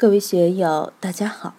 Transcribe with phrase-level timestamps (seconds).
[0.00, 1.54] 各位学友，大家好。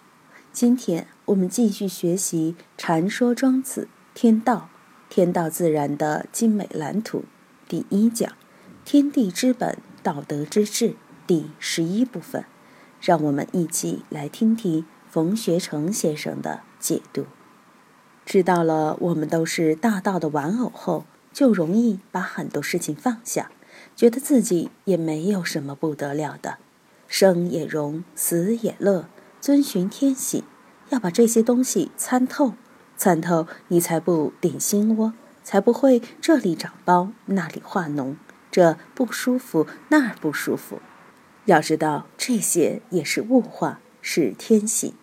[0.52, 4.68] 今天我们继续学习《禅说庄子天道
[5.12, 7.20] 天道自然的精美蓝图》
[7.68, 8.34] 第一讲
[8.84, 10.96] “天地之本，道德之治”
[11.28, 12.44] 第十一部分。
[13.00, 17.28] 让我们一起来听听冯学成先生的解读。
[18.26, 23.52] 知道了我们都是大道的玩偶后，就容易把很多事情放下，
[23.96, 26.58] 觉得自己也没有什么不得了的。
[27.12, 29.10] 生也荣，死也乐，
[29.42, 30.46] 遵循天喜，
[30.92, 32.54] 要把这些东西参透，
[32.96, 35.12] 参透你才不顶心窝，
[35.44, 38.16] 才不会这里长包，那里化脓，
[38.50, 40.80] 这不舒服，那儿不舒服。
[41.44, 44.94] 要知道，这些也是物化，是天喜。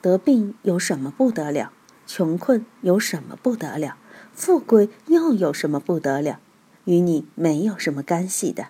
[0.00, 1.72] 得病有什么不得了？
[2.06, 3.96] 穷困有什么不得了？
[4.32, 6.38] 富贵又有什么不得了？
[6.84, 8.68] 与你没有什么干系的。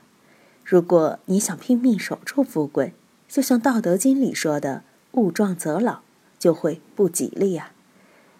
[0.71, 2.93] 如果你想拼命守住富贵，
[3.27, 4.83] 就像《道德经》里说的
[5.13, 6.01] “物壮则老”，
[6.39, 7.71] 就会不吉利呀。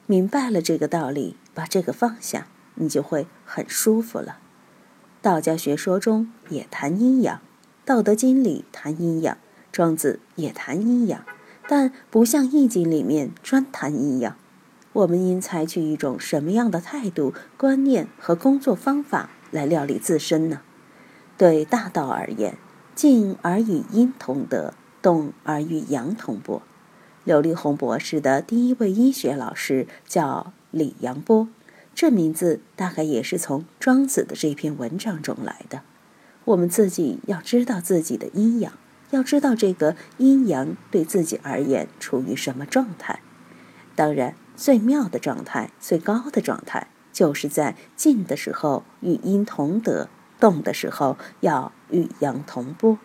[0.05, 4.41] 明白了这个道理，把这个放下，你就会很舒服了。
[5.23, 7.37] 道家学说中也谈阴阳，
[7.87, 9.39] 《道德经》里谈阴阳，
[9.73, 11.25] 庄子也谈阴阳，
[11.67, 14.37] 但不像《易经》里面专谈阴阳。
[14.93, 20.61] 我们应采取一种什么样的态度、观念和工作方法来料理自身呢？
[21.39, 22.59] 对大道而言，
[22.97, 26.61] 静而与阴同德，动而与阳同波。
[27.23, 31.47] 刘立宏博士的第一位医学老师叫李阳波，
[31.95, 35.83] 这名字大概也是从庄子的这篇文章中来的。
[36.47, 38.73] 我们自己要知道自己的阴阳，
[39.11, 43.21] 要知道这个阴阳对自己而言处于什么状态。
[43.95, 50.09] 当然，最妙的状态、最高的状态，就是在静的时候与阴同德。
[50.41, 52.99] 动的时候要与阳同波。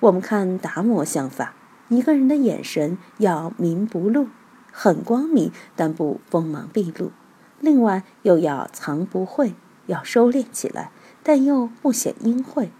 [0.00, 1.54] 我们看达摩相法，
[1.88, 4.28] 一个人的眼神要明不露，
[4.72, 7.08] 很光明，但不锋芒毕露；
[7.60, 9.54] 另外又要藏不讳，
[9.86, 10.92] 要收敛起来，
[11.22, 12.70] 但又不显阴晦。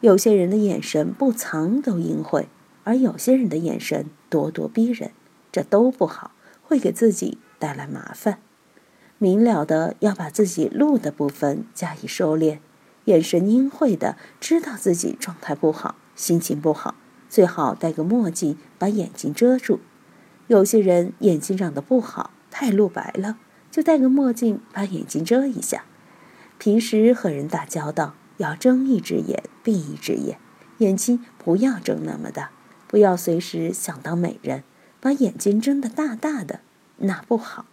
[0.00, 2.48] 有些人的眼神不藏都阴晦，
[2.84, 5.12] 而有些人的眼神咄咄逼人，
[5.50, 6.32] 这都不好，
[6.62, 8.38] 会给自己带来麻烦。
[9.18, 12.58] 明了的要把自己露的部分加以收敛。
[13.06, 16.94] 眼神阴晦的，知道自己状态不好，心情不好，
[17.28, 19.80] 最好戴个墨镜把眼睛遮住。
[20.46, 23.38] 有些人眼睛长得不好，太露白了，
[23.70, 25.84] 就戴个墨镜把眼睛遮一下。
[26.58, 30.38] 平时和人打交道，要睁一只眼闭一只眼，
[30.78, 32.50] 眼睛不要睁那么大，
[32.86, 34.62] 不要随时想当美人，
[35.00, 36.60] 把眼睛睁得大大的，
[36.98, 37.66] 那不好。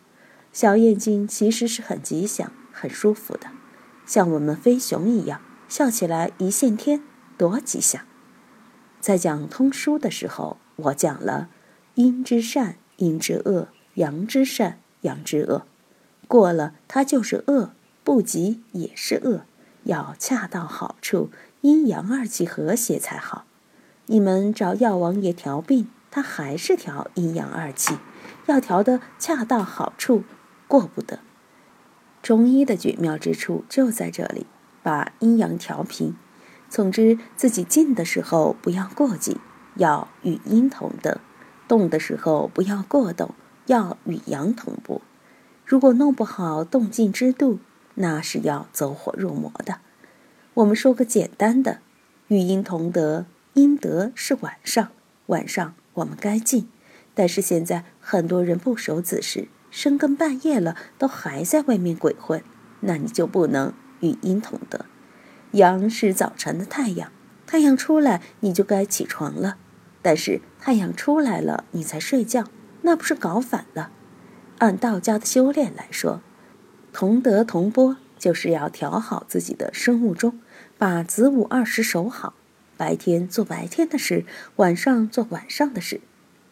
[0.51, 3.47] 小眼睛其实是很吉祥、很舒服的。
[4.09, 7.03] 像我们飞熊一样笑起来一线天，
[7.37, 8.01] 多吉祥！
[8.99, 11.47] 在讲通书的时候，我讲了
[11.93, 15.67] 阴之善、阴之恶，阳之善、阳之恶。
[16.27, 19.41] 过了它就是恶，不及也是恶，
[19.83, 21.29] 要恰到好处，
[21.61, 23.45] 阴阳二气和谐才好。
[24.07, 27.99] 你们找药王爷调病，他还是调阴阳二气，
[28.47, 30.23] 要调得恰到好处，
[30.67, 31.19] 过不得。
[32.22, 34.46] 中医的绝妙之处就在这里，
[34.84, 36.16] 把阴阳调平。
[36.69, 39.40] 总之，自己静的时候不要过静，
[39.75, 41.19] 要与阴同德；
[41.68, 43.34] 动的时候不要过动，
[43.66, 45.02] 要与阳同步。
[45.66, 47.59] 如果弄不好动静之度，
[47.96, 49.80] 那是要走火入魔的。
[50.56, 51.80] 我们说个简单的：
[52.28, 54.90] 与阴同德，阴德是晚上，
[55.28, 56.69] 晚上我们该静。
[57.16, 59.47] 但是现在很多人不守子时。
[59.72, 62.44] 深更半夜了，都还在外面鬼混，
[62.81, 64.85] 那你就不能与阴同德。
[65.52, 67.12] 阳是早晨的太阳，
[67.47, 69.57] 太阳出来你就该起床了。
[70.02, 72.46] 但是太阳出来了你才睡觉，
[72.84, 73.91] 那不是搞反了？
[74.59, 76.22] 按道家的修炼来说，
[76.94, 80.40] 同德同波就是要调好自己的生物钟，
[80.78, 82.34] 把子午二时守好，
[82.78, 84.25] 白天做白天的事，
[84.56, 86.01] 晚上做晚上的事。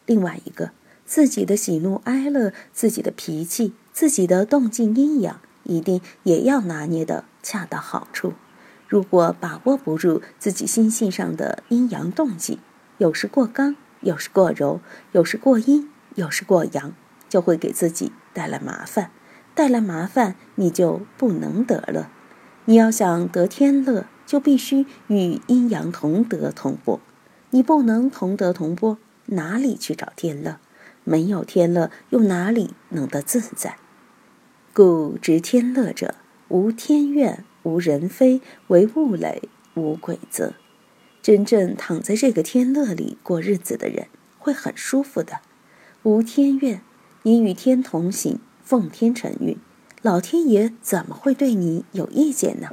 [0.06, 0.72] 另外一个。
[1.08, 8.34] 自己的喜怒哀乐，自己的脾气，自己的动静阴阳，一定也要拿捏的恰到好处。
[8.86, 12.58] 如果把握不住自己心性上的阴阳动静，
[12.98, 14.82] 有时过刚，有时过柔，
[15.12, 16.92] 有时过阴，有时过阳，
[17.26, 19.10] 就会给自己带来麻烦。
[19.54, 22.08] 带来麻烦，你就不能得乐。
[22.66, 27.00] 你要想得天乐，就必须与阴阳同德同波。
[27.48, 30.58] 你不能同德同波，哪里去找天乐？
[31.08, 33.78] 没有天乐，又哪里能得自在？
[34.74, 36.16] 故知天乐者，
[36.48, 40.52] 无天怨，无人非，为物累，无鬼则。
[41.22, 44.08] 真正躺在这个天乐里过日子的人，
[44.38, 45.40] 会很舒服的。
[46.02, 46.82] 无天怨，
[47.22, 49.56] 你与天同行，奉天承运，
[50.02, 52.68] 老天爷怎么会对你有意见呢？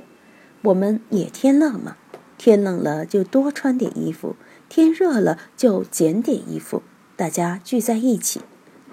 [0.63, 1.95] 我们也天乐嘛，
[2.37, 4.35] 天冷了就多穿点衣服，
[4.67, 6.83] 天热了就减点衣服，
[7.15, 8.41] 大家聚在一起。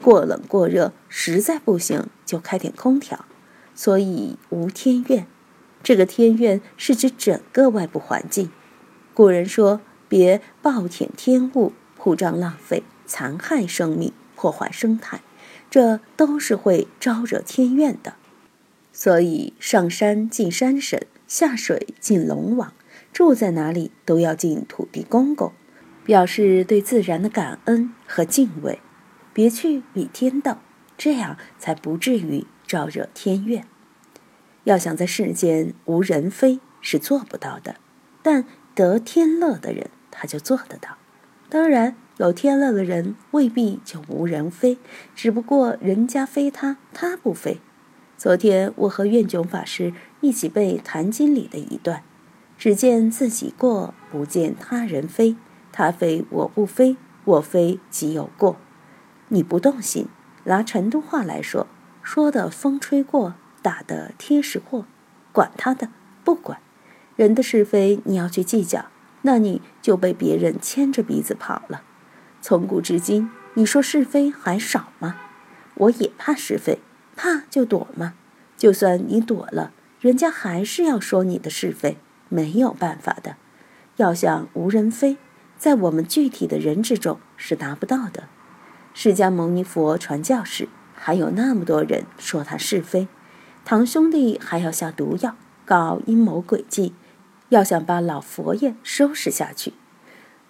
[0.00, 3.24] 过冷过热，实在不行就开点空调。
[3.74, 5.26] 所以无天怨，
[5.82, 8.50] 这个天怨是指整个外部环境。
[9.14, 15.22] 古人说：“别暴殄天物，铺张浪费，残害生命，破坏生态，
[15.70, 18.14] 这都是会招惹天怨的。”
[18.92, 22.74] 所以上山进山神，下水进龙王，
[23.12, 25.52] 住在哪里都要进土地公公，
[26.04, 28.80] 表示对自然的感恩和敬畏。
[29.32, 30.60] 别去与天道，
[30.96, 32.46] 这样才不至于。
[32.64, 33.66] 招惹天怨，
[34.64, 37.76] 要想在世间无人非是做不到的，
[38.22, 40.96] 但得天乐的人他就做得到。
[41.50, 44.78] 当然，有天乐的人未必就无人非，
[45.14, 47.60] 只不过人家非他，他不非。
[48.16, 52.02] 昨天我和愿炯法师一起背《坛经》里的一段
[52.56, 55.36] ：“只见自己过，不见他人非。
[55.72, 58.56] 他非我不非，我非即有过。”
[59.28, 60.08] 你不动心，
[60.44, 61.66] 拿成都话来说。
[62.02, 64.86] 说的风吹过，打的贴实过，
[65.32, 65.88] 管他的，
[66.22, 66.58] 不管。
[67.16, 68.86] 人的是非你要去计较，
[69.22, 71.82] 那你就被别人牵着鼻子跑了。
[72.40, 75.16] 从古至今，你说是非还少吗？
[75.74, 76.80] 我也怕是非，
[77.16, 78.14] 怕就躲嘛。
[78.56, 81.96] 就算你躲了，人家还是要说你的是非，
[82.28, 83.36] 没有办法的。
[83.96, 85.16] 要想无人非，
[85.62, 88.24] 在我们具体的人之中是达不到的。
[88.94, 90.68] 释迦牟尼佛传教时。
[90.92, 93.06] 还有那么多人说他是非，
[93.64, 96.94] 堂兄弟还要下毒药，搞阴谋诡计，
[97.50, 99.74] 要想把老佛爷收拾下去。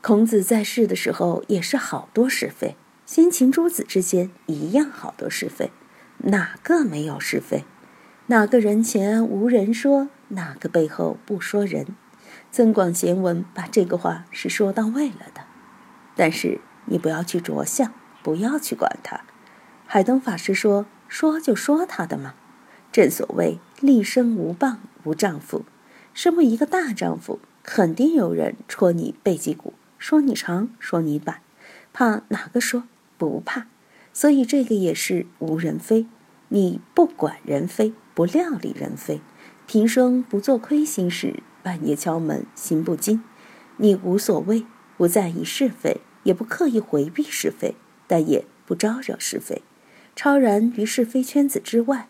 [0.00, 5.70] 孔子在世的时候也是好多是非，先秦诸子之间一样好多是非，
[6.18, 7.64] 哪个没有是非？
[8.28, 11.86] 哪个人前无人说，哪个背后不说人？
[12.52, 15.42] 增广贤文把这个话是说到位了的。
[16.14, 19.22] 但是你不要去着相，不要去管他。
[19.86, 22.34] 海灯法师说：“说就说他的嘛，
[22.92, 25.64] 正所谓立身无棒无丈夫，
[26.12, 31.40] 身为一个大丈夫，肯定有人戳你背脊骨，说你长，说你短，
[31.92, 32.84] 怕哪个说？
[33.16, 33.66] 不怕。
[34.12, 36.06] 所以这个也是无人非，
[36.48, 39.22] 你不管人非，不料理人非，
[39.66, 43.22] 平生不做亏心事，半夜敲门心不惊，
[43.76, 44.64] 你无所谓，
[44.96, 47.74] 不在意是非，也不刻意回避是非，
[48.06, 49.62] 但也不招惹是非。”
[50.14, 52.08] 超然于是非圈子之外，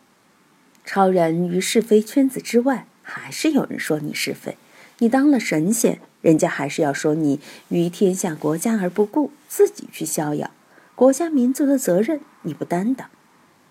[0.84, 4.56] 超然于是非圈子之外，还是有人说你是非。
[4.98, 7.38] 你当了神仙，人家还是要说你
[7.68, 10.50] 于天下国家而不顾，自己去逍遥。
[10.96, 13.08] 国家民族的责任你不担当。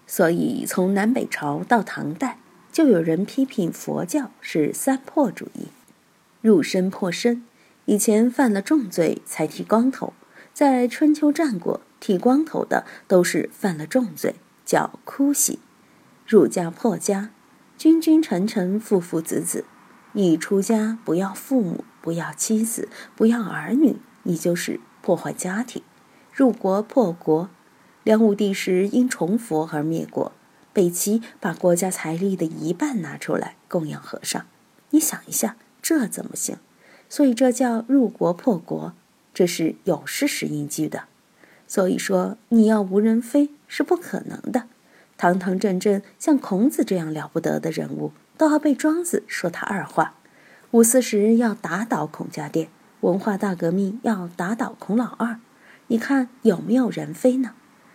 [0.07, 2.37] 所以从南北朝到唐代，
[2.81, 5.67] 就有人批评佛教是三破主义，
[6.41, 7.43] 入身破身。
[7.85, 10.13] 以前犯了重罪才剃光头，
[10.51, 11.79] 在春秋战国。
[11.99, 14.33] 剃光头的都是犯了重罪，
[14.65, 15.59] 叫哭喜；
[16.25, 17.29] 入家破家，
[17.77, 19.65] 君君臣臣，父父子子。
[20.13, 25.83] 你出家不要父母，不要妻子，不要儿女，你就是破坏家庭。
[26.33, 27.47] 入国破国，
[28.03, 30.31] 梁武帝时因崇佛而灭国，
[30.73, 34.45] 北齐把国家财力的一半拿出来供养和尚。
[34.91, 36.57] 你想一下，这怎么行？
[37.09, 38.93] 所以这叫入国破国，
[39.33, 41.03] 这是有事实依据的。
[41.67, 44.67] 所以说，你要无人非是不可能的。
[45.17, 50.15] 堂堂正正像孔子这样了不得的人物，都要被庄子说他二话。
[50.71, 52.69] 五四时要打倒孔家店，
[53.01, 55.39] 文化大革命要打倒孔老二。
[55.87, 57.51] 你看有没有人非呢？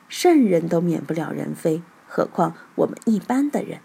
[0.08, 3.80] 圣人都免不了人非，何况我们一般的人？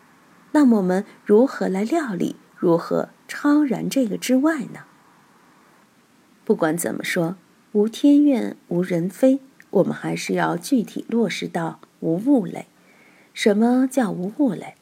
[0.51, 2.35] 那么我们如何来料理？
[2.57, 4.81] 如何超然这个之外呢？
[6.45, 7.35] 不管怎么说，
[7.71, 9.39] 无天怨，无人非。
[9.71, 12.67] 我们还是要具体落实到无物类。
[13.33, 14.75] 什么叫无物类？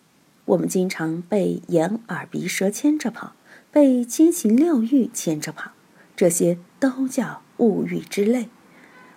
[0.45, 3.33] 我们经常被眼耳鼻舌牵着跑，
[3.71, 5.71] 被七情六欲牵着跑，
[6.15, 8.49] 这些都叫物欲之类。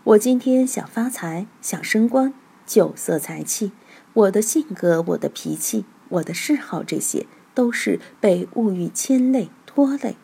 [0.04, 2.34] 我今天想发财，想升官，
[2.66, 3.72] 酒色财气，
[4.14, 10.16] 我的性格，我的脾气，我的嗜好，这些都是被物欲牵累拖累。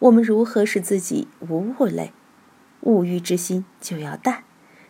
[0.00, 2.12] 我们如何使自己无物类？
[2.82, 4.44] 物欲之心就要淡。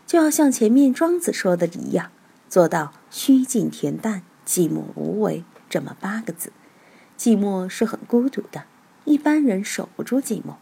[0.06, 2.10] 就要像前面庄子说的一样，
[2.48, 6.52] 做到虚静恬淡、寂寞无为这么八个字。
[7.16, 8.64] 寂寞是很孤独的，
[9.04, 10.56] 一般人守不住寂寞。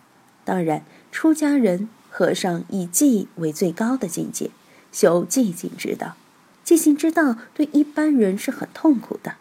[0.45, 4.51] 当然，出家人和尚以寂为最高的境界，
[4.93, 6.17] 修寂静之道。
[6.71, 9.35] 寂静之道对一般人是很痛苦的。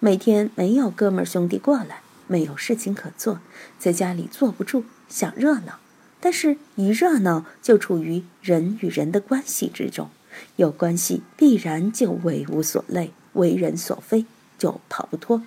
[0.00, 3.38] 每天没有哥们兄弟过来，没有事情可做，
[3.78, 5.78] 在家里坐不住，想热闹。
[6.18, 10.10] 但是，一热闹就处于人与人的关系之中，
[10.56, 14.26] 有关系必然就为无所累，为人所非，
[14.58, 15.40] 就跑不脱。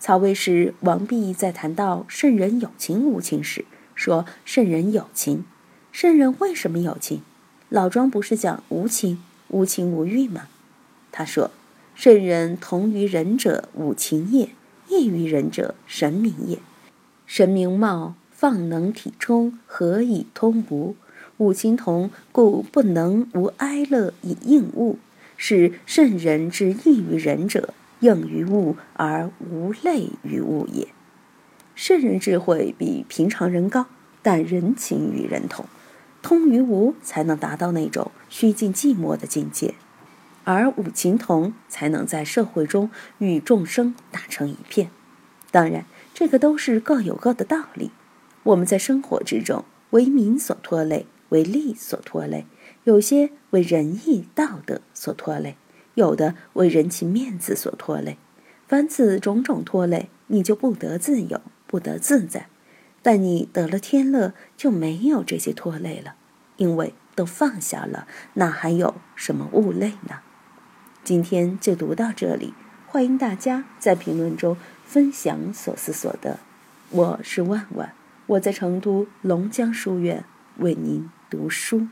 [0.00, 5.44] 曹魏时，王弼在谈到圣人有情无情时，说圣人有情。
[5.92, 7.22] 圣人为什么有情？
[7.68, 9.22] 老庄不是讲无情、
[9.52, 10.48] 无情无欲吗？
[11.12, 11.52] 他说，
[11.94, 14.48] 圣人同于人者，无情也；
[14.88, 16.58] 异于人者，神明也。
[17.26, 18.16] 神明貌。
[18.34, 20.96] 放能体充，何以通无？
[21.36, 24.98] 五情同，故不能无哀乐以应物。
[25.36, 30.88] 是圣人之异于人者，应于物而无类于物也。
[31.76, 33.86] 圣人智慧比平常人高，
[34.22, 35.66] 但人情与人同，
[36.22, 39.74] 通于无，才能达到那种虚静寂寞的境界；
[40.44, 44.90] 而五情同，才能在社会中与众生打成一片。
[45.50, 47.90] 当然，这个都是各有各的道理。
[48.44, 52.46] 我们在生活之中，为民所拖累，为利所拖累；
[52.84, 55.56] 有些为仁义道德所拖累，
[55.94, 58.16] 有的为人情面子所拖累。
[58.66, 62.48] 凡此种种拖累，你就不得自由，不得自在。
[63.02, 66.14] 但你得了天乐，就没有这些拖累了，
[66.56, 70.20] 因为都放下了，哪还有什么物累呢？
[71.02, 72.54] 今天就读到这里，
[72.86, 76.38] 欢迎大家在评论中分享所思所得。
[76.90, 77.92] 我是万万。
[78.26, 80.24] 我在成都龙江书院
[80.58, 81.88] 为您读书。